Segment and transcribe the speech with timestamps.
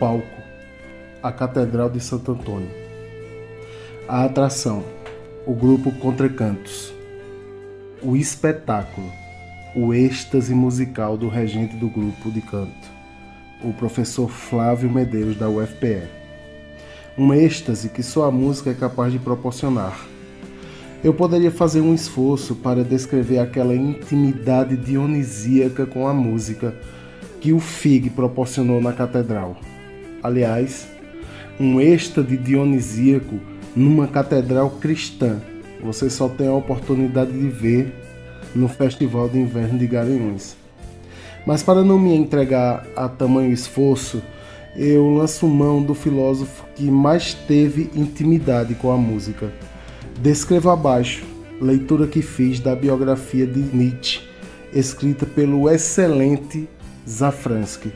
[0.00, 0.40] palco,
[1.22, 2.70] a Catedral de Santo Antônio.
[4.08, 4.82] A atração,
[5.46, 6.90] o grupo Contracantos.
[8.02, 9.12] O espetáculo,
[9.76, 12.90] o êxtase musical do regente do grupo de canto,
[13.62, 16.08] o professor Flávio Medeiros da UFPE.
[17.18, 20.00] Um êxtase que só a música é capaz de proporcionar.
[21.04, 26.74] Eu poderia fazer um esforço para descrever aquela intimidade dionisíaca com a música
[27.38, 29.58] que o FIG proporcionou na catedral.
[30.22, 30.88] Aliás,
[31.58, 33.38] um êxtase dionisíaco
[33.74, 35.40] numa catedral cristã.
[35.82, 37.94] Você só tem a oportunidade de ver
[38.54, 40.56] no Festival de Inverno de Garanhuns.
[41.46, 44.22] Mas para não me entregar a tamanho esforço,
[44.76, 49.50] eu lanço mão do filósofo que mais teve intimidade com a música.
[50.20, 51.24] Descrevo abaixo
[51.60, 54.20] leitura que fiz da biografia de Nietzsche,
[54.72, 56.68] escrita pelo excelente
[57.06, 57.92] Zafransky.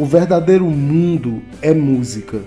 [0.00, 2.40] O verdadeiro mundo é música.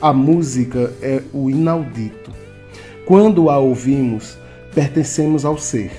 [0.00, 2.32] A música é o inaudito.
[3.04, 4.38] Quando a ouvimos,
[4.74, 5.90] pertencemos ao ser.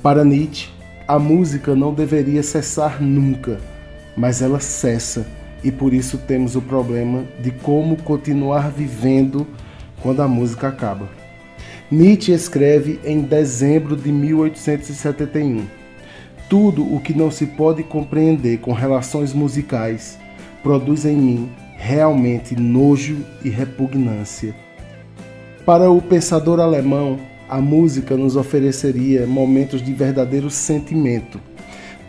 [0.00, 0.68] Para Nietzsche,
[1.08, 3.58] a música não deveria cessar nunca,
[4.16, 5.26] mas ela cessa
[5.64, 9.44] e por isso temos o problema de como continuar vivendo
[10.00, 11.08] quando a música acaba.
[11.90, 15.66] Nietzsche escreve em dezembro de 1871
[16.48, 20.18] tudo o que não se pode compreender com relações musicais
[20.62, 24.54] produz em mim realmente nojo e repugnância.
[25.64, 31.40] Para o pensador alemão, a música nos ofereceria momentos de verdadeiro sentimento.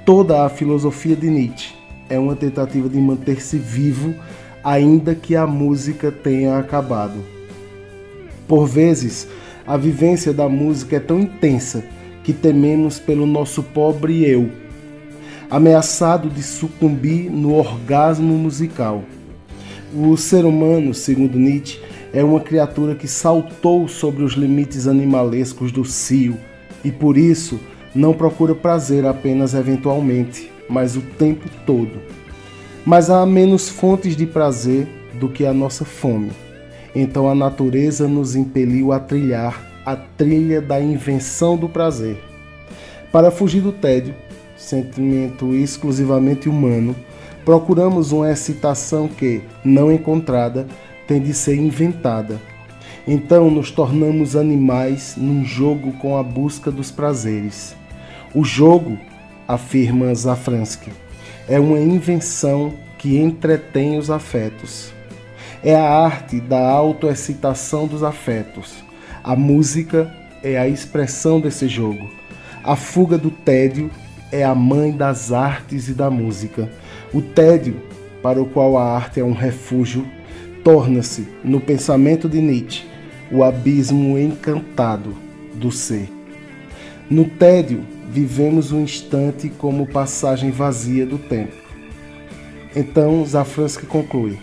[0.06, 1.74] Toda a filosofia de Nietzsche
[2.10, 4.16] é uma tentativa de manter-se vivo,
[4.64, 7.20] ainda que a música tenha acabado.
[8.48, 9.28] Por vezes,
[9.66, 11.84] a vivência da música é tão intensa
[12.28, 14.50] que tememos pelo nosso pobre eu,
[15.50, 19.02] ameaçado de sucumbir no orgasmo musical.
[19.96, 21.80] O ser humano, segundo Nietzsche,
[22.12, 26.38] é uma criatura que saltou sobre os limites animalescos do cio
[26.84, 27.62] e por isso
[27.96, 31.98] não procura prazer apenas eventualmente, mas o tempo todo.
[32.86, 34.86] Mas há menos fontes de prazer
[35.18, 36.32] do que a nossa fome.
[36.94, 42.27] Então a natureza nos impeliu a trilhar a trilha da invenção do prazer.
[43.12, 44.16] Para fugir do tédio,
[44.56, 46.96] sentimento exclusivamente humano,
[47.46, 50.68] procuramos uma excitação que, não encontrada,
[51.08, 52.40] tem de ser inventada.
[53.08, 57.76] Então nos tornamos animais num jogo com a busca dos prazeres.
[58.36, 58.98] O jogo,
[59.48, 60.92] afirma Zafransky,
[61.48, 64.92] é uma invenção que entretém os afetos.
[65.64, 68.88] É a arte da autoexcitação dos afetos
[69.28, 70.10] a música
[70.42, 72.10] é a expressão desse jogo.
[72.68, 73.90] A fuga do tédio
[74.30, 76.70] é a mãe das artes e da música.
[77.14, 77.82] O tédio,
[78.22, 80.06] para o qual a arte é um refúgio,
[80.66, 82.84] torna-se, no pensamento de Nietzsche,
[83.32, 85.16] o abismo encantado
[85.54, 86.10] do ser.
[87.10, 91.56] No tédio, vivemos um instante como passagem vazia do tempo.
[92.76, 94.38] Então, Zafransky conclui: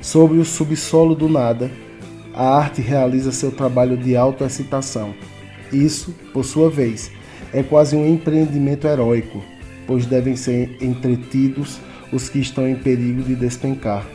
[0.00, 1.72] sobre o subsolo do nada,
[2.32, 5.12] a arte realiza seu trabalho de autoexcitação.
[5.72, 7.17] Isso, por sua vez,
[7.52, 9.42] é quase um empreendimento heróico,
[9.86, 11.78] pois devem ser entretidos
[12.12, 14.06] os que estão em perigo de despencar.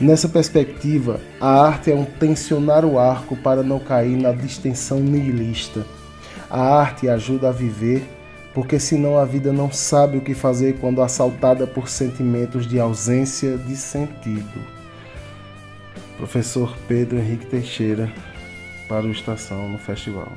[0.00, 5.84] Nessa perspectiva, a arte é um tensionar o arco para não cair na distensão nihilista.
[6.50, 8.02] A arte ajuda a viver,
[8.52, 13.56] porque senão a vida não sabe o que fazer quando assaltada por sentimentos de ausência
[13.56, 14.82] de sentido
[16.22, 18.08] professor Pedro Henrique Teixeira
[18.88, 20.28] para o Estação no festival.